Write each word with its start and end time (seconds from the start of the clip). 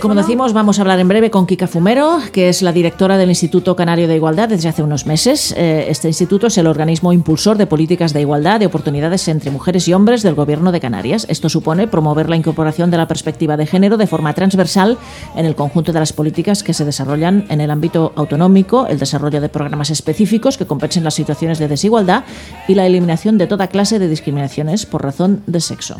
Como 0.00 0.14
decimos, 0.14 0.52
vamos 0.52 0.78
a 0.78 0.82
hablar 0.82 1.00
en 1.00 1.08
breve 1.08 1.30
con 1.30 1.46
Kika 1.46 1.66
Fumero, 1.66 2.18
que 2.32 2.48
es 2.48 2.60
la 2.60 2.72
directora 2.72 3.16
del 3.16 3.30
Instituto 3.30 3.74
Canario 3.76 4.06
de 4.08 4.16
Igualdad 4.16 4.48
desde 4.48 4.68
hace 4.68 4.82
unos 4.82 5.06
meses. 5.06 5.54
Eh, 5.56 5.86
este 5.88 6.08
instituto 6.08 6.48
es 6.48 6.58
el 6.58 6.66
organismo 6.66 7.12
impulsor 7.12 7.56
de 7.56 7.66
políticas 7.66 8.12
de 8.12 8.20
igualdad 8.20 8.60
de 8.60 8.66
oportunidades 8.66 9.26
entre 9.28 9.50
mujeres 9.50 9.88
y 9.88 9.94
hombres 9.94 10.22
del 10.22 10.34
Gobierno 10.34 10.72
de 10.72 10.80
Canarias. 10.80 11.26
Esto 11.28 11.48
supone 11.48 11.86
promover 11.86 12.28
la 12.28 12.36
incorporación 12.36 12.90
de 12.90 12.98
la 12.98 13.08
perspectiva 13.08 13.56
de 13.56 13.66
género 13.66 13.96
de 13.96 14.06
forma 14.06 14.34
transversal 14.34 14.98
en 15.34 15.46
el 15.46 15.54
conjunto 15.54 15.92
de 15.92 16.00
las 16.00 16.12
políticas 16.12 16.62
que 16.62 16.74
se 16.74 16.84
desarrollan 16.84 17.46
en 17.48 17.60
el 17.60 17.70
ámbito 17.70 18.12
autonómico, 18.16 18.86
el 18.86 18.98
desarrollo 18.98 19.40
de 19.40 19.48
programas 19.48 19.90
específicos 19.90 20.58
que 20.58 20.66
compensen 20.66 21.04
las 21.04 21.14
situaciones 21.14 21.58
de 21.58 21.68
desigualdad 21.68 22.24
y 22.68 22.74
la 22.74 22.86
eliminación 22.86 23.38
de 23.38 23.46
toda 23.46 23.68
clase 23.68 23.98
de 23.98 24.08
discriminaciones 24.08 24.84
por 24.84 25.02
razón 25.02 25.42
de 25.46 25.60
sexo. 25.60 25.96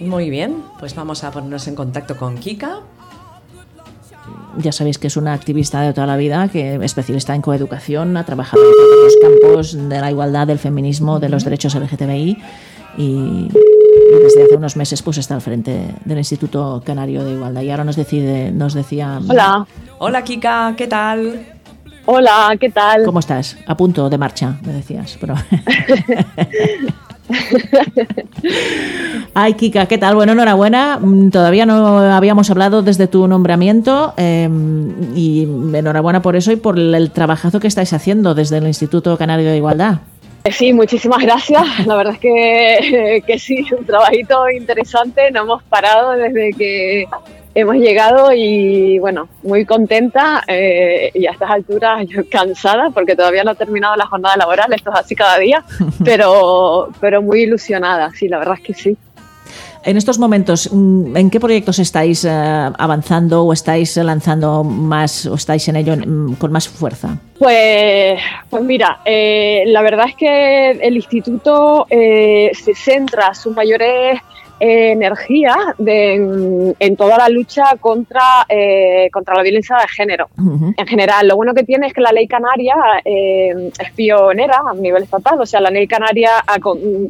Muy 0.00 0.30
bien, 0.30 0.62
pues 0.78 0.94
vamos 0.94 1.24
a 1.24 1.30
ponernos 1.30 1.66
en 1.66 1.74
contacto 1.74 2.16
con 2.16 2.38
Kika. 2.38 2.80
Ya 4.58 4.72
sabéis 4.72 4.98
que 4.98 5.06
es 5.06 5.16
una 5.16 5.34
activista 5.34 5.80
de 5.82 5.92
toda 5.92 6.06
la 6.06 6.16
vida, 6.16 6.48
que 6.48 6.76
es 6.76 6.82
especialista 6.82 7.34
en 7.34 7.42
coeducación, 7.42 8.16
ha 8.16 8.24
trabajado 8.24 8.62
en 8.62 8.72
todos 8.72 9.04
los 9.04 9.16
campos 9.16 9.88
de 9.88 10.00
la 10.00 10.10
igualdad, 10.10 10.46
del 10.46 10.58
feminismo, 10.58 11.20
de 11.20 11.28
los 11.28 11.44
derechos 11.44 11.74
LGTBI 11.74 12.38
y, 12.96 13.48
desde 14.22 14.44
hace 14.44 14.56
unos 14.56 14.76
meses 14.76 15.02
pues 15.02 15.18
está 15.18 15.34
al 15.34 15.40
frente 15.40 15.94
del 16.04 16.18
Instituto 16.18 16.82
Canario 16.84 17.24
de 17.24 17.34
Igualdad. 17.34 17.62
Y 17.62 17.70
ahora 17.70 17.84
nos 17.84 17.96
decide, 17.96 18.50
nos 18.50 18.74
decía. 18.74 19.20
Hola. 19.28 19.66
Hola 19.98 20.22
Kika, 20.22 20.74
¿qué 20.76 20.86
tal? 20.86 21.46
Hola, 22.06 22.56
¿qué 22.58 22.70
tal? 22.70 23.04
¿Cómo 23.04 23.18
estás? 23.18 23.56
A 23.66 23.76
punto 23.76 24.08
de 24.08 24.16
marcha, 24.16 24.58
me 24.64 24.72
decías. 24.72 25.18
Pero... 25.20 25.34
Ay, 29.34 29.54
Kika, 29.54 29.86
¿qué 29.86 29.98
tal? 29.98 30.14
Bueno, 30.14 30.32
enhorabuena. 30.32 30.98
Mm, 31.00 31.30
todavía 31.30 31.66
no 31.66 31.98
habíamos 31.98 32.50
hablado 32.50 32.82
desde 32.82 33.06
tu 33.06 33.26
nombramiento 33.28 34.14
em, 34.16 34.92
y 35.14 35.44
enhorabuena 35.74 36.22
por 36.22 36.36
eso 36.36 36.52
y 36.52 36.56
por 36.56 36.78
el 36.78 37.10
trabajazo 37.10 37.60
que 37.60 37.66
estáis 37.66 37.92
haciendo 37.92 38.34
desde 38.34 38.58
el 38.58 38.66
Instituto 38.66 39.16
Canario 39.16 39.50
de 39.50 39.56
Igualdad. 39.56 39.98
Sí, 40.50 40.72
muchísimas 40.72 41.18
gracias. 41.18 41.86
La 41.86 41.96
verdad 41.96 42.14
es 42.14 42.20
que, 42.20 43.22
que 43.26 43.38
sí, 43.38 43.64
un 43.76 43.84
trabajito 43.84 44.48
interesante. 44.50 45.30
No 45.30 45.42
hemos 45.42 45.62
parado 45.64 46.12
desde 46.12 46.52
que 46.52 47.06
hemos 47.54 47.76
llegado 47.76 48.32
y 48.32 48.98
bueno, 48.98 49.28
muy 49.42 49.64
contenta 49.64 50.44
eh, 50.46 51.10
y 51.14 51.26
a 51.26 51.32
estas 51.32 51.50
alturas 51.50 52.06
yo 52.06 52.22
cansada 52.30 52.90
porque 52.90 53.16
todavía 53.16 53.44
no 53.44 53.52
ha 53.52 53.54
terminado 53.54 53.96
la 53.96 54.06
jornada 54.06 54.36
laboral, 54.36 54.72
esto 54.72 54.90
es 54.90 55.00
así 55.00 55.14
cada 55.14 55.38
día, 55.38 55.64
pero, 56.04 56.90
pero 57.00 57.22
muy 57.22 57.42
ilusionada, 57.42 58.10
sí, 58.12 58.28
la 58.28 58.38
verdad 58.38 58.56
es 58.58 58.64
que 58.64 58.74
sí. 58.74 58.96
En 59.84 59.96
estos 59.96 60.18
momentos, 60.18 60.68
mm, 60.70 61.16
¿en 61.16 61.30
qué 61.30 61.40
proyectos 61.40 61.78
estáis 61.78 62.24
eh, 62.24 62.30
avanzando 62.30 63.44
o 63.44 63.52
estáis 63.52 63.96
lanzando 63.96 64.64
más 64.64 65.24
o 65.24 65.34
estáis 65.34 65.66
en 65.68 65.76
ello 65.76 65.96
mm, 65.96 66.34
con 66.34 66.52
más 66.52 66.68
fuerza? 66.68 67.16
Pues, 67.38 68.20
pues 68.50 68.62
mira, 68.64 69.00
eh, 69.04 69.62
la 69.66 69.80
verdad 69.82 70.06
es 70.08 70.16
que 70.16 70.70
el 70.72 70.96
instituto 70.96 71.86
se 71.88 72.74
centra 72.74 73.32
sus 73.34 73.54
mayores 73.54 74.20
energía 74.60 75.56
de, 75.78 76.74
en, 76.78 76.96
toda 76.96 77.18
la 77.18 77.28
lucha 77.28 77.76
contra, 77.80 78.46
eh, 78.48 79.08
contra 79.12 79.34
la 79.34 79.42
violencia 79.42 79.76
de 79.76 79.88
género. 79.88 80.28
En 80.76 80.86
general, 80.86 81.28
lo 81.28 81.36
bueno 81.36 81.54
que 81.54 81.64
tiene 81.64 81.88
es 81.88 81.92
que 81.92 82.00
la 82.00 82.12
ley 82.12 82.26
canaria 82.26 82.74
eh, 83.04 83.70
es 83.78 83.92
pionera 83.92 84.62
a 84.68 84.74
nivel 84.74 85.04
estatal, 85.04 85.40
o 85.40 85.46
sea, 85.46 85.60
la 85.60 85.70
ley 85.70 85.86
canaria, 85.86 86.30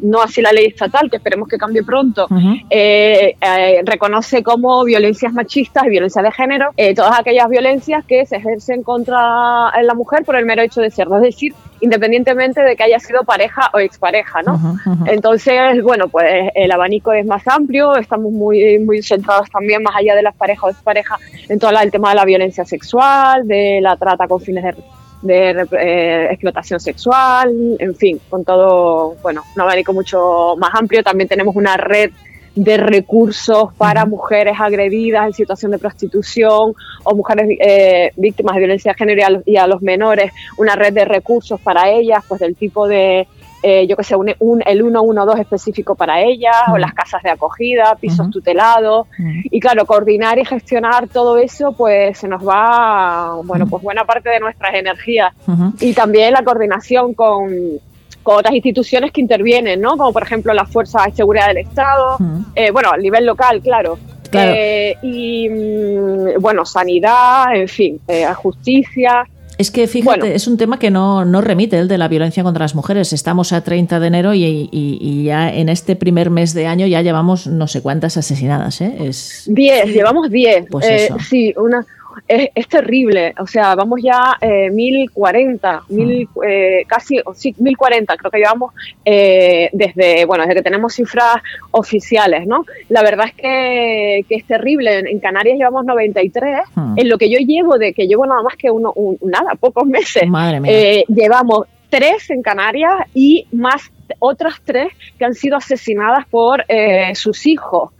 no 0.01 0.21
así 0.21 0.41
la 0.41 0.51
ley 0.51 0.67
estatal, 0.67 1.09
que 1.09 1.17
esperemos 1.17 1.47
que 1.47 1.57
cambie 1.57 1.83
pronto, 1.83 2.27
eh, 2.69 3.35
reconoce 3.83 4.43
como 4.43 4.83
violencias 4.83 5.33
machistas 5.33 5.85
y 5.85 5.89
violencia 5.89 6.21
de 6.21 6.31
género 6.31 6.71
todas 6.95 7.19
aquellas 7.19 7.49
violencias 7.49 8.03
que 8.05 8.25
se 8.25 8.37
ejercen 8.37 8.83
contra 8.83 9.71
la 9.81 9.93
mujer 9.95 10.23
por 10.23 10.35
el 10.35 10.45
mero 10.45 10.61
hecho 10.61 10.81
de 10.81 10.89
ser, 10.89 11.07
es 11.13 11.21
decir, 11.21 11.53
independientemente 11.81 12.61
de 12.61 12.75
que 12.75 12.83
haya 12.83 12.99
sido 12.99 13.23
pareja 13.23 13.69
o 13.73 13.79
expareja, 13.79 14.41
¿no? 14.41 14.77
Entonces, 15.05 15.81
bueno, 15.83 16.07
pues 16.09 16.51
el 16.55 16.71
abanico 16.71 17.13
es 17.13 17.25
más 17.25 17.47
amplio, 17.47 17.95
estamos 17.95 18.31
muy, 18.31 18.79
muy 18.79 19.01
centrados 19.01 19.49
también 19.49 19.83
más 19.83 19.95
allá 19.95 20.15
de 20.15 20.23
las 20.23 20.35
parejas 20.35 20.63
o 20.63 20.69
exparejas 20.69 21.19
en 21.47 21.59
todo 21.59 21.71
el 21.71 21.91
tema 21.91 22.09
de 22.09 22.15
la 22.15 22.25
violencia 22.25 22.65
sexual, 22.65 23.47
de 23.47 23.79
la 23.81 23.95
trata 23.95 24.27
con 24.27 24.41
fines 24.41 24.75
de, 25.21 25.67
eh, 25.79 26.27
explotación 26.31 26.79
sexual, 26.79 27.77
en 27.79 27.95
fin, 27.95 28.19
con 28.29 28.43
todo, 28.45 29.15
bueno, 29.21 29.43
un 29.55 29.61
abanico 29.61 29.93
mucho 29.93 30.55
más 30.57 30.71
amplio. 30.73 31.03
También 31.03 31.27
tenemos 31.27 31.55
una 31.55 31.77
red 31.77 32.11
de 32.55 32.77
recursos 32.77 33.73
para 33.77 34.05
mujeres 34.05 34.55
agredidas 34.59 35.27
en 35.27 35.33
situación 35.33 35.71
de 35.71 35.79
prostitución 35.79 36.73
o 37.03 37.15
mujeres 37.15 37.47
eh, 37.59 38.11
víctimas 38.15 38.55
de 38.55 38.59
violencia 38.59 38.91
de 38.91 38.97
género 38.97 39.41
y 39.45 39.57
a, 39.57 39.67
los 39.67 39.81
menores, 39.81 40.31
una 40.57 40.75
red 40.75 40.93
de 40.93 41.05
recursos 41.05 41.59
para 41.61 41.89
ellas, 41.89 42.23
pues 42.27 42.41
del 42.41 42.55
tipo 42.55 42.87
de, 42.87 43.27
eh, 43.61 43.87
yo 43.87 43.97
que 43.97 44.03
sé, 44.03 44.15
un, 44.15 44.33
un, 44.39 44.61
el 44.65 44.81
112 44.81 45.41
específico 45.41 45.95
para 45.95 46.21
ellas, 46.21 46.55
o 46.71 46.77
las 46.77 46.93
casas 46.93 47.21
de 47.23 47.29
acogida, 47.29 47.95
pisos 47.99 48.29
tutelados. 48.29 49.07
Y 49.43 49.59
claro, 49.59 49.85
coordinar 49.85 50.39
y 50.39 50.45
gestionar 50.45 51.07
todo 51.07 51.37
eso, 51.37 51.73
pues 51.73 52.17
se 52.17 52.27
nos 52.27 52.47
va, 52.47 53.39
bueno, 53.43 53.67
pues 53.67 53.83
buena 53.83 54.05
parte 54.05 54.29
de 54.29 54.39
nuestras 54.39 54.73
energías. 54.73 55.33
Y 55.79 55.93
también 55.93 56.33
la 56.33 56.43
coordinación 56.43 57.13
con, 57.13 57.79
otras 58.23 58.53
instituciones 58.53 59.11
que 59.11 59.21
intervienen, 59.21 59.81
¿no? 59.81 59.91
Como 59.97 60.13
por 60.13 60.23
ejemplo 60.23 60.53
la 60.53 60.65
Fuerza 60.65 61.03
de 61.05 61.11
Seguridad 61.13 61.47
del 61.47 61.57
Estado, 61.57 62.17
eh, 62.55 62.71
bueno, 62.71 62.91
a 62.91 62.97
nivel 62.97 63.25
local, 63.25 63.61
claro. 63.61 63.97
Eh, 64.31 64.95
y 65.01 65.49
mm, 65.49 66.39
bueno, 66.39 66.65
sanidad, 66.65 67.55
en 67.55 67.67
fin, 67.67 67.99
eh, 68.07 68.25
justicia. 68.35 69.27
Es 69.57 69.71
que 69.71 69.87
fíjate, 69.87 70.35
es 70.35 70.47
un 70.47 70.57
tema 70.57 70.79
que 70.79 70.89
no, 70.89 71.25
no, 71.25 71.41
remite 71.41 71.77
el 71.77 71.89
de 71.89 71.97
la 71.97 72.07
violencia 72.07 72.43
contra 72.43 72.63
las 72.63 72.75
mujeres. 72.75 73.11
Estamos 73.11 73.51
a 73.51 73.61
30 73.61 73.99
de 73.99 74.07
enero 74.07 74.33
y, 74.33 75.23
ya 75.25 75.53
en 75.53 75.67
este 75.67 75.97
primer 75.97 76.29
mes 76.29 76.53
de 76.53 76.65
año 76.65 76.87
ya 76.87 77.01
llevamos 77.01 77.45
no 77.45 77.67
sé 77.67 77.81
cuántas 77.81 78.15
asesinadas. 78.15 78.79
¿eh? 78.79 78.95
Es... 79.01 79.43
10, 79.47 79.87
llevamos 79.87 80.29
10. 80.29 80.67
Pues 80.71 80.87
eso. 80.87 81.17
Sí, 81.19 81.53
una, 81.57 81.85
es, 82.27 82.67
terrible. 82.67 83.33
O 83.39 83.47
sea, 83.47 83.75
vamos 83.75 83.99
ya 84.03 84.37
eh, 84.41 84.69
1040, 84.69 85.83
mil, 85.89 86.27
mm. 86.27 86.39
eh, 86.47 86.83
casi 86.87 87.19
sí, 87.35 87.55
1040, 87.57 88.17
creo 88.17 88.31
que 88.31 88.37
llevamos 88.37 88.73
eh, 89.05 89.69
desde, 89.73 90.25
bueno, 90.25 90.43
desde 90.43 90.55
que 90.55 90.63
tenemos 90.63 90.93
cifras 90.93 91.37
oficiales, 91.71 92.47
¿no? 92.47 92.65
La 92.89 93.01
verdad 93.01 93.27
es 93.27 93.33
que, 93.33 94.25
es 94.29 94.45
terrible. 94.45 94.99
En, 94.99 95.19
Canarias 95.19 95.57
llevamos 95.57 95.85
93. 95.85 96.61
Mm. 96.75 96.93
En 96.97 97.09
lo 97.09 97.17
que 97.17 97.29
yo 97.29 97.39
llevo, 97.39 97.77
de 97.77 97.93
que 97.93 98.07
llevo 98.07 98.25
nada 98.25 98.41
más 98.41 98.55
que 98.55 98.71
uno, 98.71 98.93
nada, 99.21 99.55
pocos 99.55 99.85
meses, 99.85 100.23
eh, 100.65 101.03
llevamos 101.07 101.67
tres 101.89 102.29
en 102.29 102.41
Canarias 102.41 102.93
y 103.13 103.47
más 103.51 103.91
otras 104.19 104.55
tres 104.63 104.91
que 105.17 105.25
han 105.25 105.33
sido 105.33 105.57
asesinadas 105.57 106.25
por 106.27 106.65
sus 107.13 107.45
hijos. 107.45 107.91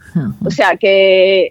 O 0.44 0.50
sea, 0.50 0.76
que, 0.76 1.50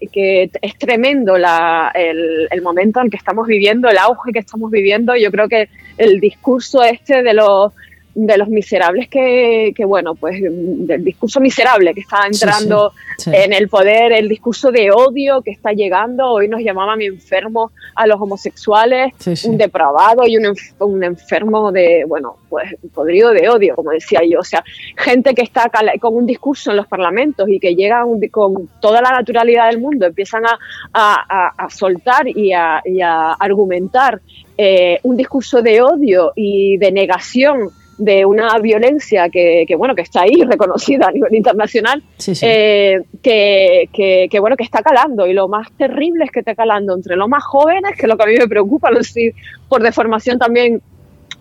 es 0.61 0.77
tremendo 0.77 1.35
el, 1.35 2.47
el, 2.51 2.61
momento 2.61 3.01
en 3.01 3.09
que 3.09 3.17
estamos 3.17 3.47
viviendo, 3.47 3.89
el 3.89 3.97
auge 3.97 4.31
que 4.31 4.39
estamos 4.39 4.69
viviendo. 4.71 5.15
Yo 5.15 5.31
creo 5.31 5.47
que 5.47 5.69
el 5.97 6.19
discurso 6.19 6.83
este 6.83 7.23
de 7.23 7.33
los 7.33 7.73
de 8.15 8.37
los 8.37 8.49
miserables 8.49 9.07
que, 9.07 9.73
que, 9.75 9.85
bueno, 9.85 10.15
pues 10.15 10.41
del 10.41 11.03
discurso 11.03 11.39
miserable 11.39 11.93
que 11.93 12.01
está 12.01 12.25
entrando 12.25 12.93
en 13.27 13.53
el 13.53 13.69
poder, 13.69 14.11
el 14.11 14.27
discurso 14.27 14.71
de 14.71 14.91
odio 14.91 15.41
que 15.41 15.51
está 15.51 15.71
llegando. 15.71 16.31
Hoy 16.31 16.47
nos 16.47 16.61
llamaban 16.61 17.01
enfermos 17.01 17.71
a 17.95 18.07
los 18.07 18.19
homosexuales, 18.19 19.13
un 19.45 19.57
depravado 19.57 20.25
y 20.25 20.37
un, 20.37 20.55
un, 20.79 21.03
enfermo 21.03 21.71
de, 21.71 22.03
bueno, 22.07 22.37
pues 22.49 22.75
podrido 22.93 23.31
de 23.31 23.49
odio, 23.49 23.75
como 23.75 23.91
decía 23.91 24.21
yo. 24.29 24.39
O 24.39 24.43
sea, 24.43 24.63
gente 24.97 25.33
que 25.33 25.41
está 25.41 25.69
con 25.99 26.15
un 26.15 26.25
discurso 26.25 26.71
en 26.71 26.77
los 26.77 26.87
parlamentos 26.87 27.47
y 27.49 27.59
que 27.59 27.75
llega 27.75 28.03
con 28.31 28.69
toda 28.79 29.01
la 29.01 29.11
naturalidad 29.11 29.67
del 29.69 29.79
mundo, 29.79 30.05
empiezan 30.05 30.45
a, 30.45 30.57
a, 30.93 31.53
a 31.57 31.69
soltar 31.69 32.27
y 32.27 32.53
a, 32.53 32.81
y 32.85 33.01
a 33.01 33.33
argumentar 33.33 34.21
eh, 34.57 34.99
un 35.03 35.15
discurso 35.15 35.61
de 35.61 35.81
odio 35.81 36.33
y 36.35 36.77
de 36.77 36.91
negación 36.91 37.69
de 37.99 38.25
una 38.25 38.57
violencia 38.59 39.29
que, 39.29 39.67
bueno 39.77 39.93
que 39.93 40.01
está 40.01 40.21
ahí 40.21 40.41
reconocida 40.49 41.07
a 41.07 41.11
nivel 41.11 41.35
internacional 41.35 42.01
eh, 42.41 43.01
que, 43.21 43.89
que, 44.31 44.39
bueno 44.39 44.55
que 44.55 44.63
está 44.63 44.81
calando 44.81 45.27
y 45.27 45.33
lo 45.33 45.47
más 45.47 45.71
terrible 45.73 46.25
es 46.25 46.31
que 46.31 46.39
está 46.39 46.55
calando 46.55 46.95
entre 46.95 47.15
los 47.15 47.27
más 47.27 47.43
jóvenes 47.43 47.95
que 47.95 48.03
es 48.03 48.07
lo 48.07 48.17
que 48.17 48.23
a 48.23 48.27
mí 48.27 48.35
me 48.37 48.47
preocupa 48.47 48.89
lo 48.89 49.03
sí, 49.03 49.31
por 49.67 49.83
deformación 49.83 50.39
también 50.39 50.81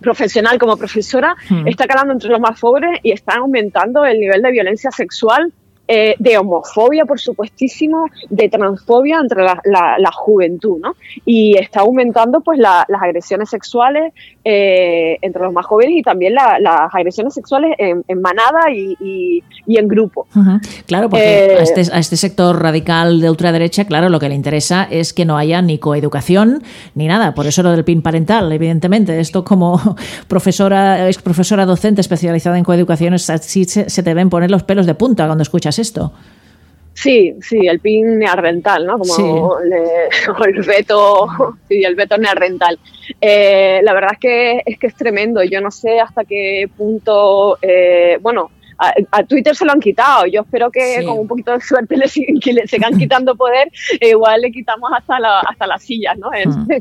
profesional 0.00 0.58
como 0.58 0.76
profesora 0.76 1.36
hmm. 1.48 1.68
está 1.68 1.86
calando 1.86 2.12
entre 2.12 2.28
los 2.28 2.40
más 2.40 2.58
pobres 2.60 2.98
y 3.02 3.12
está 3.12 3.36
aumentando 3.36 4.04
el 4.04 4.18
nivel 4.18 4.42
de 4.42 4.50
violencia 4.50 4.90
sexual 4.90 5.52
eh, 5.90 6.14
de 6.18 6.36
homofobia, 6.36 7.06
por 7.06 7.18
supuestísimo, 7.18 8.10
de 8.28 8.50
transfobia 8.50 9.18
entre 9.20 9.42
la, 9.42 10.10
juventud, 10.12 10.78
¿no? 10.82 10.94
Y 11.24 11.56
está 11.56 11.80
aumentando 11.80 12.42
pues 12.42 12.58
las 12.58 12.84
agresiones 13.00 13.48
sexuales 13.48 14.12
eh, 14.44 15.16
entre 15.22 15.42
los 15.42 15.52
más 15.52 15.64
jóvenes 15.64 15.96
y 15.96 16.02
también 16.02 16.34
las 16.34 16.94
agresiones 16.94 17.32
sexuales 17.32 17.74
en, 17.78 18.20
manada 18.20 18.70
y, 18.70 19.42
en 19.66 19.88
grupo. 19.88 20.26
Claro, 20.84 21.08
porque 21.08 21.56
a, 21.58 21.62
este, 21.62 21.80
a, 21.90 21.98
este, 21.98 22.16
sector 22.16 22.60
radical 22.60 23.22
de 23.22 23.30
ultraderecha, 23.30 23.86
claro, 23.86 24.10
lo 24.10 24.20
que 24.20 24.28
le 24.28 24.34
interesa 24.34 24.86
es 24.90 25.14
que 25.14 25.24
no 25.24 25.38
haya 25.38 25.62
ni 25.62 25.78
coeducación 25.78 26.62
ni 26.94 27.06
nada. 27.06 27.32
Por 27.32 27.46
eso 27.46 27.62
lo 27.62 27.70
del 27.70 27.84
PIN 27.84 28.02
parental, 28.02 28.52
evidentemente. 28.52 29.18
Esto 29.20 29.42
como 29.42 29.80
profesora, 30.28 31.08
ex 31.08 31.22
profesora 31.22 31.64
docente 31.64 32.02
especializada 32.02 32.58
en 32.58 32.64
coeducación, 32.64 33.14
así 33.14 33.64
se, 33.64 33.88
se 33.88 34.02
te 34.02 34.12
ven 34.12 34.28
poner 34.28 34.50
los 34.50 34.64
pelos 34.64 34.84
de 34.84 34.94
punta 34.94 35.24
cuando 35.24 35.42
escuchas 35.42 35.77
esto. 35.78 36.12
Sí, 36.94 37.36
sí, 37.40 37.68
el 37.68 37.78
PIN 37.78 38.18
neardental, 38.18 38.84
¿no? 38.84 38.98
Como 38.98 39.58
el 39.60 40.62
veto, 40.62 41.28
sí, 41.68 41.84
el 41.84 41.94
veto 41.94 42.18
neardental. 42.18 42.76
Eh, 43.20 43.80
la 43.84 43.92
verdad 43.92 44.10
es 44.14 44.18
que, 44.18 44.62
es 44.66 44.78
que 44.80 44.88
es 44.88 44.96
tremendo. 44.96 45.42
Yo 45.44 45.60
no 45.60 45.70
sé 45.70 46.00
hasta 46.00 46.24
qué 46.24 46.68
punto, 46.76 47.56
eh, 47.62 48.18
bueno, 48.20 48.50
a, 48.78 49.22
Twitter 49.22 49.54
se 49.54 49.64
lo 49.64 49.72
han 49.72 49.80
quitado. 49.80 50.26
Yo 50.26 50.40
espero 50.40 50.72
que 50.72 51.04
con 51.04 51.20
un 51.20 51.28
poquito 51.28 51.52
de 51.52 51.60
suerte 51.60 51.96
le, 51.96 52.08
que 52.40 52.52
le 52.52 52.66
sigan 52.66 52.98
quitando 52.98 53.36
poder, 53.36 53.70
e 54.00 54.08
igual 54.08 54.40
le 54.40 54.50
quitamos 54.50 54.90
hasta, 54.92 55.20
la, 55.20 55.40
hasta 55.40 55.68
las 55.68 55.82
sillas, 55.82 56.18
¿no? 56.18 56.34
En, 56.34 56.50
hmm. 56.50 56.80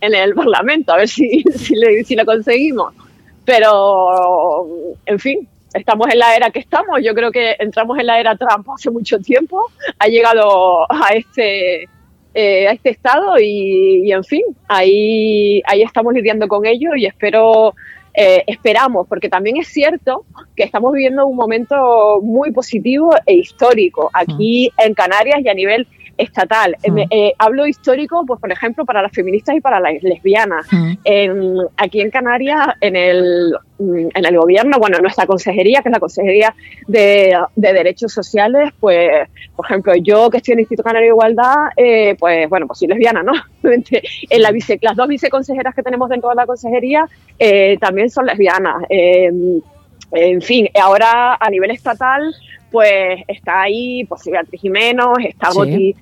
el 0.00 0.34
Parlamento, 0.34 0.92
a 0.92 0.96
ver 0.96 1.08
si, 1.08 1.44
si, 1.54 1.76
si 2.04 2.16
lo 2.16 2.24
conseguimos. 2.24 2.94
Pero, 3.44 4.66
en 5.06 5.18
fin, 5.20 5.48
estamos 5.74 6.08
en 6.10 6.18
la 6.18 6.36
era 6.36 6.50
que 6.50 6.58
estamos. 6.58 7.00
Yo 7.02 7.14
creo 7.14 7.30
que 7.30 7.56
entramos 7.58 7.98
en 7.98 8.06
la 8.06 8.20
era 8.20 8.36
Trump 8.36 8.68
hace 8.70 8.90
mucho 8.90 9.18
tiempo. 9.18 9.70
Ha 9.98 10.06
llegado 10.08 10.90
a 10.90 11.08
este, 11.14 11.88
eh, 12.34 12.68
a 12.68 12.72
este 12.72 12.90
estado 12.90 13.38
y, 13.38 14.10
en 14.10 14.24
fin, 14.24 14.42
ahí, 14.68 15.62
ahí 15.66 15.82
estamos 15.82 16.14
lidiando 16.14 16.48
con 16.48 16.66
ello 16.66 16.94
y 16.94 17.06
espero, 17.06 17.74
eh, 18.14 18.44
esperamos, 18.46 19.06
porque 19.08 19.28
también 19.28 19.56
es 19.56 19.68
cierto 19.68 20.24
que 20.56 20.64
estamos 20.64 20.92
viviendo 20.92 21.26
un 21.26 21.36
momento 21.36 22.20
muy 22.22 22.52
positivo 22.52 23.14
e 23.26 23.34
histórico 23.34 24.10
aquí 24.12 24.70
mm. 24.76 24.80
en 24.82 24.94
Canarias 24.94 25.40
y 25.44 25.48
a 25.48 25.54
nivel 25.54 25.86
estatal. 26.16 26.76
Eh, 26.82 26.90
mm. 26.90 26.98
Eh, 27.10 27.32
hablo 27.38 27.66
histórico, 27.66 28.24
pues 28.26 28.40
por 28.40 28.50
ejemplo, 28.50 28.84
para 28.84 29.02
las 29.02 29.12
feministas 29.12 29.56
y 29.56 29.60
para 29.60 29.80
las 29.80 30.02
lesbianas. 30.02 30.66
Mm. 30.70 31.60
aquí 31.76 32.00
en 32.00 32.10
Canarias, 32.10 32.68
en 32.80 32.96
el, 32.96 33.54
mm, 33.78 34.08
en 34.14 34.24
el 34.24 34.38
gobierno, 34.38 34.78
bueno, 34.78 34.98
nuestra 34.98 35.26
consejería, 35.26 35.82
que 35.82 35.88
es 35.88 35.92
la 35.92 36.00
Consejería 36.00 36.54
de, 36.86 37.36
Derechos 37.56 38.12
Sociales, 38.12 38.70
pues, 38.80 39.28
por 39.56 39.66
ejemplo, 39.66 39.94
yo 39.96 40.30
que 40.30 40.38
estoy 40.38 40.52
en 40.52 40.58
el 40.58 40.62
Instituto 40.62 40.84
Canario 40.84 41.08
de 41.08 41.14
Igualdad, 41.14 41.56
eh, 41.76 42.16
pues 42.18 42.48
bueno, 42.48 42.66
pues 42.66 42.78
soy 42.78 42.88
lesbiana, 42.88 43.22
¿no? 43.22 43.32
en 43.62 44.42
la 44.42 44.50
vice, 44.50 44.78
las 44.82 44.96
dos 44.96 45.08
viceconsejeras 45.08 45.74
que 45.74 45.82
tenemos 45.82 46.08
dentro 46.08 46.30
de 46.30 46.36
la 46.36 46.46
consejería 46.46 47.06
también 47.80 48.10
son 48.10 48.26
lesbianas. 48.26 48.82
En 50.12 50.42
fin, 50.42 50.68
ahora 50.80 51.36
a 51.40 51.50
nivel 51.50 51.70
estatal, 51.70 52.34
pues 52.72 53.20
está 53.28 53.62
ahí 53.62 54.04
pues 54.06 54.24
Beatriz 54.24 54.60
Jiménez, 54.60 55.04
está 55.28 55.50
Boti, 55.52 55.94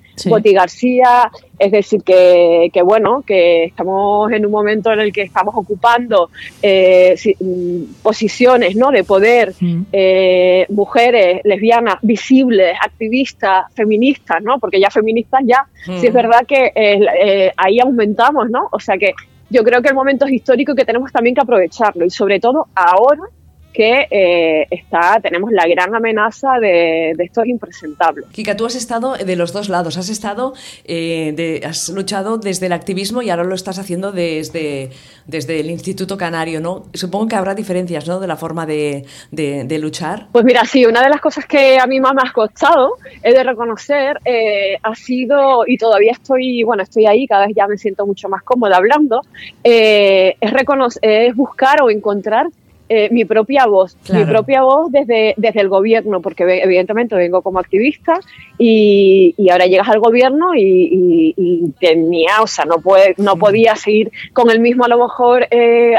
García, 0.53 1.29
es 1.59 1.71
decir, 1.71 2.01
que, 2.01 2.71
bueno, 2.83 3.23
que 3.27 3.65
estamos 3.65 4.31
en 4.31 4.45
un 4.45 4.51
momento 4.51 4.91
en 4.93 5.01
el 5.01 5.11
que 5.11 5.21
estamos 5.23 5.53
ocupando 5.55 6.29
eh, 6.61 7.15
mm, 7.39 8.01
posiciones 8.01 8.75
¿no? 8.77 8.89
de 8.89 9.03
poder, 9.03 9.53
mm. 9.59 9.81
eh, 9.91 10.65
mujeres 10.69 11.41
lesbianas, 11.43 11.95
visibles, 12.01 12.75
activistas, 12.81 13.65
feministas, 13.75 14.41
¿no? 14.41 14.57
porque 14.57 14.79
ya 14.79 14.89
feministas 14.89 15.41
ya, 15.45 15.67
sí 15.83 16.07
es 16.07 16.11
mm. 16.11 16.15
verdad 16.15 16.45
que 16.47 16.71
eh, 16.73 17.51
ahí 17.57 17.79
aumentamos, 17.79 18.49
¿no? 18.49 18.69
O 18.71 18.79
sea 18.79 18.97
que 18.97 19.13
yo 19.49 19.63
creo 19.65 19.81
que 19.81 19.89
el 19.89 19.95
momento 19.95 20.25
es 20.25 20.31
histórico 20.31 20.71
y 20.71 20.75
que 20.75 20.85
tenemos 20.85 21.11
también 21.11 21.35
que 21.35 21.41
aprovecharlo 21.41 22.05
y 22.05 22.09
sobre 22.09 22.39
todo 22.39 22.67
ahora 22.73 23.23
que 23.71 24.07
eh, 24.09 24.67
está, 24.69 25.19
tenemos 25.21 25.51
la 25.51 25.67
gran 25.67 25.93
amenaza 25.95 26.59
de, 26.59 27.13
de, 27.15 27.23
estos 27.23 27.45
impresentables. 27.45 28.25
Kika, 28.31 28.55
tú 28.55 28.65
has 28.65 28.75
estado 28.75 29.15
de 29.15 29.35
los 29.35 29.53
dos 29.53 29.69
lados, 29.69 29.97
has 29.97 30.09
estado, 30.09 30.53
eh, 30.85 31.33
de, 31.35 31.65
has 31.65 31.89
luchado 31.89 32.37
desde 32.37 32.65
el 32.65 32.73
activismo 32.73 33.21
y 33.21 33.29
ahora 33.29 33.43
lo 33.43 33.55
estás 33.55 33.79
haciendo 33.79 34.11
desde, 34.11 34.91
desde 35.25 35.59
el 35.59 35.69
Instituto 35.69 36.17
Canario, 36.17 36.59
¿no? 36.59 36.85
Supongo 36.93 37.27
que 37.27 37.35
habrá 37.35 37.55
diferencias, 37.55 38.07
¿no? 38.07 38.19
De 38.19 38.27
la 38.27 38.35
forma 38.35 38.65
de, 38.65 39.05
de, 39.31 39.79
luchar. 39.79 40.27
Pues 40.31 40.45
mira, 40.45 40.63
sí, 40.65 40.85
una 40.85 41.01
de 41.01 41.09
las 41.09 41.21
cosas 41.21 41.45
que 41.45 41.79
a 41.79 41.87
mí 41.87 41.99
más 41.99 42.13
me 42.13 42.21
ha 42.23 42.31
costado 42.31 42.97
es 43.23 43.33
de 43.33 43.43
reconocer 43.43 44.19
eh, 44.25 44.77
ha 44.83 44.93
sido, 44.95 45.63
y 45.65 45.77
todavía 45.77 46.11
estoy, 46.11 46.63
bueno, 46.63 46.83
estoy 46.83 47.05
ahí, 47.05 47.25
cada 47.25 47.47
vez 47.47 47.55
ya 47.55 47.67
me 47.67 47.77
siento 47.77 48.05
mucho 48.05 48.29
más 48.29 48.43
cómoda 48.43 48.77
hablando, 48.77 49.21
es, 49.63 50.35
reconocer, 50.51 51.01
es 51.03 51.35
buscar 51.35 51.81
o 51.81 51.89
encontrar 51.89 52.47
eh, 52.93 53.07
mi 53.09 53.23
propia 53.23 53.67
voz, 53.67 53.95
mi 54.11 54.25
propia 54.25 54.63
voz 54.63 54.91
desde, 54.91 55.33
desde 55.37 55.61
el 55.61 55.69
gobierno, 55.69 56.19
porque 56.19 56.43
evidentemente 56.61 57.15
vengo 57.15 57.41
como 57.41 57.57
activista 57.57 58.19
y, 58.57 59.33
y 59.37 59.49
ahora 59.49 59.65
llegas 59.65 59.87
al 59.87 60.01
gobierno 60.01 60.53
y, 60.53 61.33
y, 61.37 61.71
tenía, 61.79 62.41
o 62.41 62.47
sea, 62.47 62.65
no, 62.65 62.79
puede, 62.79 63.15
no 63.17 63.37
podía 63.37 63.77
seguir 63.77 64.11
con 64.33 64.51
el 64.51 64.59
mismo, 64.59 64.83
a 64.83 64.89
lo 64.89 64.97
mejor, 64.97 65.47
eh, 65.51 65.95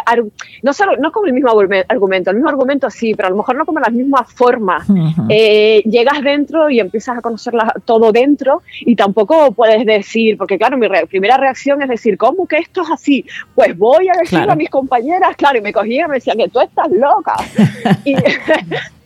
no 0.63 0.75
solo, 0.75 0.99
no 0.99 1.13
con 1.13 1.27
el 1.27 1.33
mismo 1.33 1.49
argumento, 1.89 2.31
el 2.31 2.37
mismo 2.37 2.51
argumento 2.51 2.91
sí, 2.91 3.15
pero 3.15 3.29
a 3.29 3.31
lo 3.31 3.39
mejor 3.39 3.57
no 3.57 3.65
con 3.65 3.77
las 3.77 3.93
mismas 3.93 4.31
formas. 4.31 4.87
Eh, 5.31 5.83
llegas 5.87 6.21
dentro 6.23 6.69
y 6.69 6.79
empiezas 6.79 7.17
a 7.17 7.23
conocer 7.23 7.55
todo 7.87 8.13
dentro 8.13 8.61
y 8.81 8.97
tampoco 8.97 9.53
puedes 9.53 9.87
decir, 9.87 10.37
porque 10.37 10.59
claro, 10.59 10.77
mi 10.77 10.89
primera 11.09 11.39
reacción 11.39 11.81
es 11.81 11.89
decir, 11.89 12.19
¿cómo 12.19 12.47
que 12.47 12.59
esto 12.59 12.83
es 12.83 12.91
así? 12.91 13.25
Pues 13.55 13.79
voy 13.79 14.09
a 14.09 14.19
decirlo 14.21 14.53
a 14.53 14.57
mis 14.57 14.69
compañeras, 14.69 15.37
claro, 15.37 15.57
y 15.57 15.63
me 15.63 15.73
cogían 15.73 16.07
y 16.07 16.11
me 16.11 16.15
decían 16.17 16.37
que 16.37 16.49
tú 16.49 16.61
estás 16.61 16.82
loca. 16.91 17.35
y, 18.05 18.15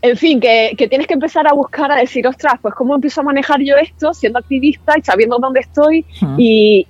en 0.00 0.16
fin, 0.16 0.40
que, 0.40 0.74
tienes 0.88 1.06
que 1.06 1.14
empezar 1.14 1.46
a 1.48 1.52
buscar, 1.52 1.90
a 1.90 1.96
decir, 1.96 2.26
ostras, 2.26 2.54
pues 2.62 2.74
cómo 2.74 2.94
empiezo 2.94 3.20
a 3.20 3.24
manejar 3.24 3.60
yo 3.60 3.76
esto 3.76 4.14
siendo 4.14 4.38
activista 4.38 4.94
y 4.96 5.02
sabiendo 5.02 5.38
dónde 5.38 5.60
estoy 5.60 6.04
y, 6.36 6.86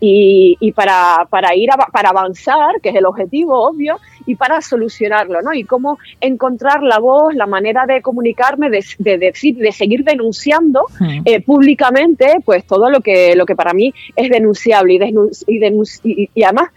y, 0.61 0.73
para, 0.73 1.27
para, 1.31 1.55
ir 1.55 1.71
para 1.93 2.11
avanzar, 2.11 2.81
que 2.83 2.91
es 2.91 2.97
el 2.97 3.07
objetivo 3.07 3.69
obvio, 3.69 3.99
y 4.27 4.35
para 4.37 4.61
solucionarlo, 4.61 5.41
¿no? 5.41 5.55
Y 5.55 5.65
cómo 5.65 5.99
encontrar 6.21 6.83
la 6.83 6.99
voz, 6.99 7.35
la 7.35 7.47
manera 7.47 7.87
de 7.87 8.03
comunicarme, 8.03 8.69
de, 8.69 8.85
decir, 9.19 9.57
de 9.57 9.73
seguir 9.73 10.05
denunciando 10.05 10.85
eh, 11.25 11.41
públicamente, 11.41 12.35
pues 12.45 12.67
todo 12.67 12.91
lo 12.91 13.01
que, 13.01 13.35
lo 13.37 13.47
que 13.47 13.57
para 13.57 13.73
mí 13.73 13.95
es 14.17 14.29
denunciable 14.29 14.95
y, 14.95 15.63
y, 16.05 16.31
y 16.35 16.43
además 16.43 16.69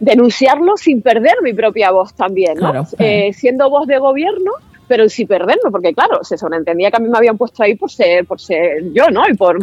denunciarlo 0.00 0.76
sin 0.76 1.02
perder 1.02 1.36
mi 1.42 1.52
propia 1.52 1.90
voz 1.90 2.14
también, 2.14 2.58
¿no? 2.58 2.86
Eh, 2.98 3.32
siendo 3.32 3.70
voz 3.70 3.86
de 3.86 3.98
gobierno, 3.98 4.52
pero 4.86 5.08
sin 5.08 5.26
perderlo, 5.26 5.70
porque 5.70 5.94
claro, 5.94 6.22
se 6.22 6.36
sobreentendía 6.36 6.90
que 6.90 6.96
a 6.96 7.00
mí 7.00 7.08
me 7.08 7.18
habían 7.18 7.36
puesto 7.36 7.62
ahí 7.62 7.74
por 7.74 7.90
ser, 7.90 8.24
por 8.26 8.40
ser 8.40 8.92
yo, 8.92 9.10
¿no? 9.10 9.28
Y 9.28 9.34
por, 9.34 9.56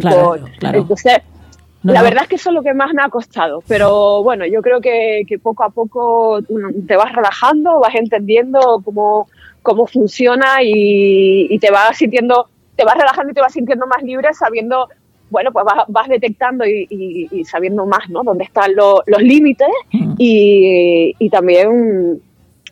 entonces, 0.62 1.18
la 1.82 2.02
verdad 2.02 2.24
es 2.24 2.28
que 2.28 2.36
eso 2.36 2.50
es 2.50 2.54
lo 2.54 2.62
que 2.62 2.74
más 2.74 2.92
me 2.92 3.02
ha 3.02 3.08
costado, 3.08 3.62
pero 3.66 4.22
bueno, 4.22 4.46
yo 4.46 4.60
creo 4.62 4.80
que, 4.80 5.24
poco 5.42 5.64
a 5.64 5.70
poco 5.70 6.40
te 6.86 6.96
vas 6.96 7.12
relajando, 7.12 7.80
vas 7.80 7.94
entendiendo 7.94 8.80
cómo, 8.84 9.28
cómo 9.62 9.86
funciona 9.86 10.62
y, 10.62 11.46
y 11.50 11.58
te 11.58 11.70
vas 11.70 11.96
sintiendo, 11.96 12.48
te 12.76 12.84
vas 12.84 12.96
relajando 12.96 13.30
y 13.30 13.34
te 13.34 13.40
vas 13.40 13.52
sintiendo 13.52 13.86
más 13.86 14.02
libre 14.02 14.32
sabiendo 14.34 14.88
bueno, 15.34 15.50
pues 15.50 15.66
vas, 15.88 16.08
detectando 16.08 16.64
y, 16.64 17.44
sabiendo 17.44 17.84
más, 17.86 18.08
¿no? 18.08 18.22
Dónde 18.22 18.44
están 18.44 18.70
los 18.76 19.02
límites 19.20 19.66
mm. 19.92 20.14
y, 20.16 21.12
y 21.18 21.28
también, 21.28 22.22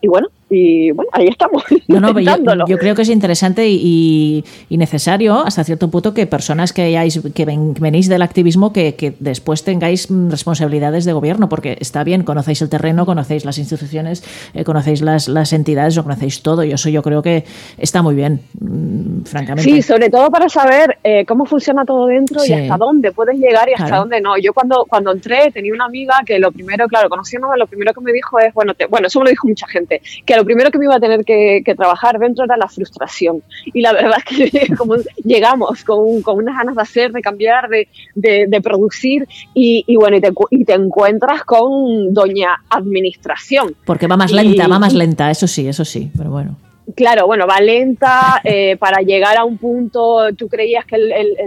y 0.00 0.07
bueno, 0.07 0.28
y 0.52 0.90
bueno, 0.90 1.11
ahí 1.14 1.28
estamos. 1.28 1.64
yo, 2.68 2.78
creo 2.78 2.94
que 2.94 3.02
es 3.02 3.09
interesante 3.09 3.68
y, 3.68 4.44
necesario 4.68 5.44
hasta 5.47 5.62
cierto 5.64 5.88
punto 5.88 6.12
que 6.12 6.26
personas 6.26 6.73
que 6.73 6.82
hayáis, 6.82 7.21
que 7.35 7.44
venís 7.44 8.09
del 8.09 8.21
activismo 8.21 8.73
que, 8.73 9.14
después 9.21 9.64
tengáis 9.64 10.09
responsabilidades 10.28 11.04
de 11.04 11.12
gobierno, 11.12 11.49
porque 11.49 11.78
está 11.80 12.04
bien, 12.04 12.25
conocéis 12.25 12.61
el 12.62 12.68
terreno, 12.68 13.06
conocéis 13.06 13.44
las 13.44 13.59
instituciones, 13.59 14.25
eh, 14.54 14.64
conocéis 14.64 15.00
las, 15.00 15.28
las 15.28 15.52
entidades, 15.52 15.97
lo 15.97 16.02
conocéis 16.02 16.42
todo, 16.42 16.64
y 16.64 16.73
eso 16.73 16.88
yo 16.90 17.02
creo 17.02 17.23
que 17.23 17.44
está 17.78 18.02
muy 18.02 18.14
bien, 18.14 18.40
mm, 18.61 19.23
francamente. 19.23 19.71
Sí, 19.71 19.82
sobre 19.82 20.11
todo 20.11 20.30
para 20.30 20.49
saber 20.49 20.99
eh, 21.04 21.25
cómo 21.25 21.47
funciona 21.47 21.85
todo 21.85 22.06
dentro 22.06 22.44
y 22.44 22.52
hasta 22.52 22.76
dónde 22.76 23.12
puedes 23.12 23.38
llegar 23.38 23.68
y 23.68 23.75
hasta 23.80 23.97
dónde 23.97 24.21
no. 24.21 24.37
Yo 24.37 24.52
cuando, 24.52 24.85
cuando 24.88 25.12
entré 25.12 25.50
tenía 25.52 25.73
una 25.73 25.87
amiga 25.87 26.21
que 26.26 26.38
lo 26.38 26.52
primero, 26.52 26.87
claro, 26.88 27.09
conociéndome, 27.09 27.56
lo 27.56 27.66
primero 27.66 27.94
que 27.94 28.00
me 28.00 28.12
dijo 28.12 28.38
es, 28.38 28.52
bueno, 28.52 28.75
bueno, 28.90 29.06
eso 29.06 29.21
me 29.21 29.26
lo 29.26 29.30
dijo 29.30 29.49
mucha 29.49 29.66
gente, 29.68 30.02
que 30.26 30.42
lo 30.43 30.47
primero 30.47 30.73
que 30.73 30.79
me 30.79 30.87
iba 30.87 30.97
a 30.97 31.01
tener 31.01 31.25
que, 31.25 31.63
trabajar 31.77 32.19
dentro 32.19 32.45
era 32.45 32.57
la 32.57 32.67
frustración. 32.67 33.43
Y 33.73 33.81
la 33.81 33.93
verdad 33.93 34.19
es 34.19 34.51
que 34.51 34.75
como 34.77 34.97
llegamos 35.25 35.85
con, 35.85 36.21
con 36.23 36.39
unas 36.39 36.57
ganas 36.57 36.75
de 36.75 36.83
hacer, 36.83 37.13
de 37.13 37.23
cambiar, 37.23 37.69
de, 37.69 37.89
de, 38.15 38.61
producir, 38.61 39.29
y, 39.55 39.85
y 39.87 39.97
bueno, 39.97 40.17
y 40.17 40.21
te, 40.21 40.33
y 40.51 40.65
te, 40.65 40.75
encuentras 40.75 41.45
con 41.45 42.13
doña 42.13 42.61
administración. 42.69 43.75
Porque 43.85 44.09
va 44.09 44.17
más 44.17 44.33
lenta, 44.33 44.67
va 44.67 44.81
más 44.81 44.95
lenta, 44.95 45.31
eso 45.31 45.47
sí, 45.47 45.69
eso 45.69 45.85
sí, 45.85 46.11
pero 46.17 46.31
bueno. 46.31 46.57
Claro, 46.95 47.27
bueno, 47.27 47.47
va 47.47 47.61
lenta, 47.61 48.41
eh, 48.45 48.77
para 48.77 49.03
llegar 49.03 49.37
a 49.37 49.45
un 49.45 49.59
punto 49.59 50.33
tú 50.37 50.49
creías 50.49 50.85
que 50.85 50.99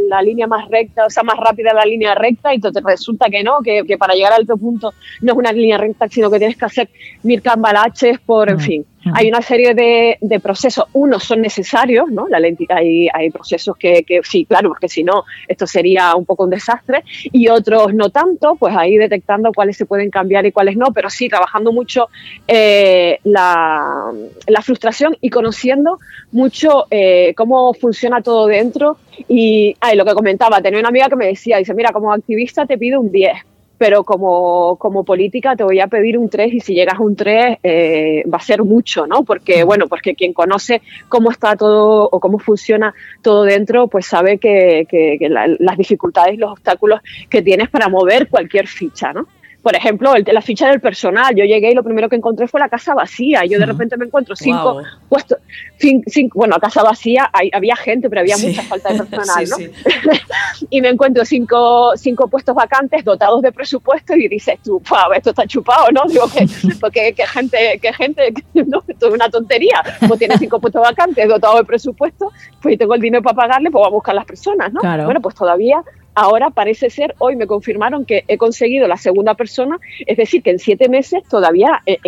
la 0.09 0.21
línea 0.21 0.47
más 0.47 0.69
recta, 0.69 1.05
o 1.05 1.09
sea, 1.09 1.23
más 1.23 1.37
rápida 1.37 1.73
la 1.73 1.85
línea 1.85 2.15
recta 2.15 2.53
y 2.53 2.59
te 2.59 2.69
resulta 2.81 3.29
que 3.29 3.43
no, 3.43 3.59
que, 3.61 3.83
para 3.97 4.13
llegar 4.13 4.33
al 4.33 4.43
otro 4.43 4.57
punto 4.57 4.93
no 5.21 5.33
es 5.33 5.37
una 5.37 5.51
línea 5.51 5.77
recta, 5.77 6.07
sino 6.07 6.29
que 6.31 6.39
tienes 6.39 6.57
que 6.57 6.65
hacer 6.65 6.89
mil 7.23 7.41
cambalaches 7.41 8.19
por, 8.19 8.49
en 8.49 8.57
mm. 8.57 8.59
fin. 8.59 8.85
Hay 9.13 9.27
una 9.27 9.41
serie 9.41 9.73
de, 9.73 10.17
de, 10.19 10.39
procesos, 10.39 10.85
unos 10.93 11.23
son 11.23 11.41
necesarios, 11.41 12.09
¿no? 12.09 12.27
La 12.27 12.39
hay, 12.69 13.07
hay 13.13 13.29
procesos 13.29 13.77
que, 13.77 14.03
que, 14.03 14.21
sí, 14.23 14.45
claro, 14.45 14.69
porque 14.69 14.89
si 14.89 15.03
no, 15.03 15.23
esto 15.47 15.67
sería 15.67 16.15
un 16.15 16.25
poco 16.25 16.43
un 16.43 16.49
desastre, 16.49 17.03
y 17.23 17.47
otros 17.49 17.93
no 17.93 18.09
tanto, 18.09 18.55
pues 18.55 18.75
ahí 18.75 18.97
detectando 18.97 19.51
cuáles 19.53 19.77
se 19.77 19.85
pueden 19.85 20.09
cambiar 20.09 20.45
y 20.45 20.51
cuáles 20.51 20.77
no, 20.77 20.87
pero 20.93 21.09
sí 21.09 21.29
trabajando 21.29 21.71
mucho 21.71 22.09
eh, 22.47 23.19
la, 23.23 24.11
la, 24.47 24.61
frustración 24.61 25.17
y 25.21 25.29
conociendo 25.29 25.99
mucho 26.31 26.87
eh, 26.89 27.33
cómo 27.35 27.73
funciona 27.73 28.21
todo 28.21 28.47
dentro. 28.47 28.97
Y 29.27 29.75
ay, 29.79 29.95
lo 29.95 30.05
que 30.05 30.13
comentaba, 30.13 30.61
tenía 30.61 30.79
una 30.79 30.89
amiga 30.89 31.09
que 31.09 31.15
me 31.15 31.27
decía, 31.27 31.57
dice, 31.57 31.73
mira, 31.73 31.91
como 31.91 32.11
activista 32.11 32.65
te 32.65 32.77
pido 32.77 32.99
un 32.99 33.11
10 33.11 33.33
pero 33.77 34.03
como, 34.03 34.77
como 34.77 35.03
política 35.03 35.55
te 35.55 35.63
voy 35.63 35.79
a 35.79 35.87
pedir 35.87 36.17
un 36.17 36.29
3 36.29 36.53
y 36.53 36.59
si 36.59 36.73
llegas 36.73 36.95
a 36.95 37.03
un 37.03 37.15
3 37.15 37.57
eh, 37.63 38.23
va 38.31 38.37
a 38.37 38.41
ser 38.41 38.63
mucho, 38.63 39.07
¿no? 39.07 39.23
Porque, 39.23 39.63
bueno, 39.63 39.87
porque 39.87 40.15
quien 40.15 40.33
conoce 40.33 40.81
cómo 41.09 41.31
está 41.31 41.55
todo 41.55 42.09
o 42.11 42.19
cómo 42.19 42.39
funciona 42.39 42.93
todo 43.21 43.43
dentro, 43.43 43.87
pues 43.87 44.05
sabe 44.05 44.37
que, 44.37 44.87
que, 44.89 45.17
las 45.29 45.77
dificultades 45.77 46.35
y 46.35 46.37
los 46.37 46.51
obstáculos 46.51 47.01
que 47.29 47.41
tienes 47.41 47.69
para 47.69 47.89
mover 47.89 48.29
cualquier 48.29 48.67
ficha, 48.67 49.13
¿no? 49.13 49.27
Por 49.65 49.75
ejemplo, 49.75 50.13
el, 50.13 50.23
la 50.31 50.43
ficha 50.43 50.69
del 50.69 50.79
personal. 50.79 51.33
Yo 51.35 51.43
llegué 51.43 51.71
y 51.71 51.73
lo 51.73 51.83
primero 51.83 52.07
que 52.07 52.15
encontré 52.15 52.47
fue 52.47 52.59
la 52.59 52.69
casa 52.69 52.93
vacía. 52.93 53.45
Yo 53.45 53.57
de 53.57 53.65
repente 53.65 53.97
me 53.97 54.05
encuentro 54.05 54.35
cinco 54.35 54.83
puestos, 55.09 55.39
cinco, 55.79 56.37
bueno, 56.37 56.59
casa 56.59 56.83
vacía, 56.83 57.31
había 57.51 57.75
gente, 57.75 58.07
pero 58.07 58.21
había 58.21 58.37
mucha 58.37 58.61
falta 58.61 58.93
de 58.93 59.03
personal, 59.05 59.43
¿no? 59.49 59.57
y 60.69 60.81
me 60.81 60.89
encuentro 60.89 61.25
cinco, 61.25 61.93
cinco 61.95 62.27
puestos 62.27 62.53
vacantes 62.53 63.03
dotados 63.03 63.41
de 63.41 63.51
presupuesto 63.51 64.15
y 64.15 64.27
dices 64.27 64.59
tú, 64.63 64.79
wow, 64.87 65.13
esto 65.15 65.31
está 65.31 65.47
chupado, 65.47 65.87
¿no? 65.91 66.03
Digo, 66.07 66.27
que, 66.27 66.47
porque 66.79 67.13
qué 67.13 67.25
gente, 67.25 67.79
qué 67.81 67.91
gente, 67.91 68.35
no, 68.53 68.83
esto 68.87 69.07
es 69.07 69.13
una 69.15 69.29
tontería. 69.29 69.81
Pues 70.07 70.19
tienes 70.19 70.37
cinco 70.37 70.59
puestos 70.59 70.83
vacantes 70.83 71.27
dotados 71.27 71.57
de 71.57 71.63
presupuesto, 71.63 72.31
pues 72.61 72.77
tengo 72.77 72.93
el 72.93 73.01
dinero 73.01 73.23
para 73.23 73.35
pagarle, 73.35 73.71
pues 73.71 73.79
voy 73.81 73.87
a 73.87 73.93
buscar 73.95 74.13
las 74.13 74.25
personas, 74.25 74.71
¿no? 74.71 74.81
Bueno, 75.05 75.21
pues 75.21 75.33
todavía 75.33 75.81
ahora 76.15 76.49
parece 76.49 76.89
ser, 76.89 77.13
hoy 77.19 77.35
me 77.35 77.45
confirmaron 77.45 78.05
que 78.05 78.23
he 78.27 78.37
conseguido 78.37 78.87
la 78.87 78.97
segunda 78.97 79.35
persona, 79.35 79.77
es 80.05 80.17
decir, 80.17 80.41
que 80.41 80.51
en 80.51 80.59
siete 80.59 80.89
meses 80.89 81.23
todavía 81.29 81.81
es, 81.85 81.99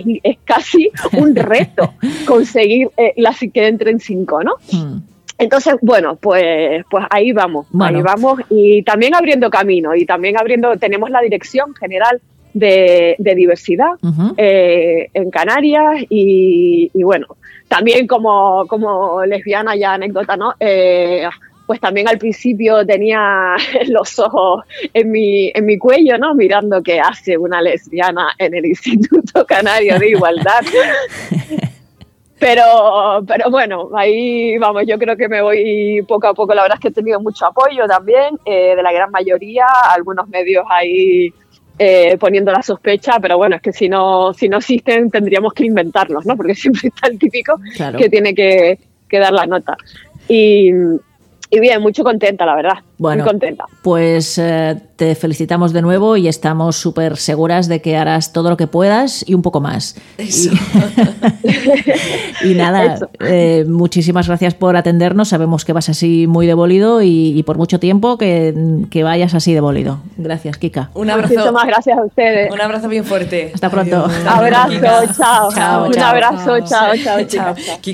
casi 0.46 0.92
un 1.14 1.36
reto 1.36 1.94
conseguir 2.26 2.90
eh, 2.98 3.14
las 3.18 3.40
que 3.40 3.68
entren 3.68 4.00
cinco, 4.00 4.44
¿no? 4.44 4.56
Hmm. 4.72 5.02
Entonces, 5.40 5.76
bueno, 5.82 6.16
pues, 6.16 6.84
pues 6.90 7.06
ahí 7.12 7.32
vamos, 7.32 7.68
ahí 7.80 8.02
vamos 8.02 8.40
y 8.50 8.82
también 8.82 9.14
abriendo 9.14 9.52
camino 9.52 9.94
y 9.94 10.04
también 10.04 10.36
abriendo, 10.36 10.76
tenemos 10.78 11.12
la 11.12 11.22
dirección 11.22 11.76
general 11.76 12.20
de, 12.54 13.16
diversidad 13.20 13.92
eh, 14.36 15.10
en 15.14 15.30
Canarias 15.30 16.06
y, 16.10 16.90
bueno, 17.04 17.28
también 17.68 18.08
como, 18.08 18.66
como 18.68 19.24
lesbiana 19.26 19.76
ya 19.76 19.94
anécdota, 19.94 20.36
¿no? 20.38 20.54
Eh, 20.60 21.28
pues 21.68 21.82
también 21.82 22.08
al 22.08 22.18
principio 22.18 22.86
tenía 22.86 23.56
los 23.90 24.18
ojos 24.18 24.64
en 24.94 25.12
mi, 25.12 25.52
en 25.54 25.66
mi 25.66 25.78
cuello, 25.78 26.18
¿no? 26.18 26.34
Mirando 26.34 26.82
qué 26.82 27.00
hace 27.00 27.38
una 27.38 27.62
lesbiana 27.62 28.30
en 28.40 28.56
el 28.56 28.66
Instituto 28.66 29.46
Canario 29.46 30.00
de 30.00 30.10
Igualdad. 30.10 30.62
Pero, 32.40 33.24
pero 33.26 33.50
bueno, 33.50 33.90
ahí 33.96 34.60
vamos, 34.60 34.84
yo 34.86 35.00
creo 35.00 35.18
que 35.18 35.28
me 35.28 35.42
voy 35.42 36.04
poco 36.08 36.28
a 36.28 36.36
poco. 36.36 36.54
La 36.54 36.62
verdad 36.62 36.78
es 36.78 36.82
que 36.82 36.88
he 36.90 36.92
tenido 36.92 37.20
mucho 37.20 37.48
apoyo 37.48 37.88
también, 37.88 38.38
eh, 38.46 38.76
de 38.76 38.84
la 38.84 38.92
gran 38.92 39.10
mayoría, 39.10 39.66
algunos 39.92 40.30
medios 40.30 40.64
ahí 40.70 41.34
eh, 41.80 42.16
poniendo 42.20 42.52
la 42.52 42.62
sospecha, 42.62 43.20
pero 43.20 43.38
bueno, 43.38 43.56
es 43.56 43.62
que 43.64 43.74
si 43.74 43.90
no, 43.90 44.36
si 44.36 44.50
no 44.50 44.58
existen 44.58 45.10
tendríamos 45.10 45.52
que 45.54 45.66
inventarlos, 45.66 46.28
¿no? 46.28 46.38
Porque 46.38 46.54
siempre 46.56 46.90
está 46.90 47.08
el 47.08 47.18
típico 47.18 47.60
que 47.98 48.08
tiene 48.08 48.36
que, 48.36 48.78
que 49.10 49.18
dar 49.18 49.34
la 49.34 49.48
nota. 49.48 49.76
Y, 50.30 50.72
y 51.50 51.60
bien, 51.60 51.82
mucho 51.82 52.04
contenta, 52.04 52.46
la 52.46 52.56
verdad. 52.56 52.78
Bueno, 52.98 53.24
muy 53.24 53.32
contenta. 53.32 53.66
Pues 53.84 54.38
eh, 54.38 54.76
te 54.98 55.16
felicitamos 55.16 55.72
de 55.72 55.82
nuevo 55.82 56.18
y 56.18 56.28
estamos 56.28 56.76
súper 56.76 57.18
seguras 57.18 57.68
de 57.68 57.82
que 57.82 57.96
harás 57.96 58.34
todo 58.34 58.50
lo 58.50 58.58
que 58.58 58.68
puedas 58.68 59.24
y 59.28 59.34
un 59.34 59.42
poco 59.42 59.62
más. 59.62 59.96
Y, 62.44 62.54
nada, 62.54 63.00
eh, 63.22 63.66
muchísimas 63.68 64.28
gracias 64.28 64.54
por 64.54 64.76
atendernos. 64.78 65.30
Sabemos 65.30 65.66
que 65.66 65.74
vas 65.74 65.90
así 65.90 66.28
muy 66.28 66.46
debolido 66.46 67.02
y, 67.02 67.42
por 67.44 67.58
mucho 67.58 67.80
tiempo 67.80 68.18
que, 68.18 68.54
vayas 69.04 69.34
así 69.34 69.54
debolido. 69.54 70.00
Gracias, 70.18 70.58
Kika. 70.58 70.92
Un 70.94 71.10
abrazo. 71.10 71.34
Muchísimas 71.34 71.66
gracias 71.66 71.98
a 71.98 72.04
ustedes. 72.04 72.52
Un 72.52 72.62
abrazo 72.62 72.90
bien 72.90 73.06
fuerte. 73.06 73.52
Hasta 73.54 73.70
pronto. 73.70 74.06
Un 74.06 74.28
abrazo, 74.28 75.14
chao. 75.18 75.88
Un 75.88 76.00
abrazo, 76.00 76.60
chao, 76.62 76.94
chao, 77.04 77.24
chao. 77.26 77.56